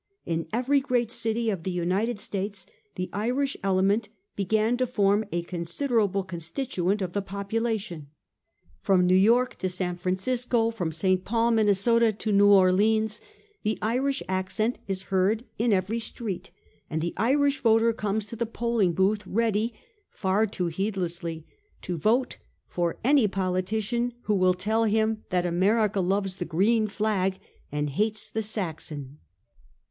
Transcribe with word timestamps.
In 0.25 0.47
every 0.51 0.79
great 0.79 1.11
city 1.11 1.51
of 1.51 1.61
the 1.61 1.69
United 1.69 2.19
States 2.19 2.65
the 2.95 3.07
Irish 3.13 3.55
element 3.63 4.09
began 4.35 4.75
to 4.77 4.87
form 4.87 5.23
a 5.31 5.43
considerable 5.43 6.23
con 6.23 6.39
stituent 6.39 7.03
of 7.03 7.13
the 7.13 7.21
population. 7.21 8.07
From 8.81 9.05
New 9.05 9.13
York 9.15 9.57
to 9.59 9.69
San 9.69 9.97
Francisco, 9.97 10.71
from 10.71 10.91
St. 10.91 11.23
Paul, 11.23 11.51
Minnesota, 11.51 12.11
to 12.13 12.31
New 12.31 12.47
Orleans, 12.47 13.21
the 13.61 13.77
Irish 13.83 14.23
accent 14.27 14.79
is 14.87 15.03
heard 15.13 15.45
in 15.59 15.71
every 15.71 15.99
street,, 15.99 16.49
and 16.89 16.99
the 16.99 17.13
Irish 17.15 17.59
voter 17.59 17.93
comes 17.93 18.25
to 18.25 18.35
the 18.35 18.47
polling 18.47 18.93
booth 18.93 19.27
ready, 19.27 19.71
far 20.09 20.47
too 20.47 20.65
heed 20.65 20.95
lessly, 20.95 21.43
to 21.83 21.95
vote 21.95 22.37
for 22.67 22.97
any 23.03 23.27
politician 23.27 24.13
who 24.23 24.33
will 24.33 24.55
tell 24.55 24.85
him 24.85 25.23
that 25.29 25.45
America 25.45 25.99
loves 25.99 26.37
the 26.37 26.43
green 26.45 26.87
flag 26.87 27.37
and 27.71 27.91
hates 27.91 28.29
the 28.31 28.41
Saxon. 28.41 29.19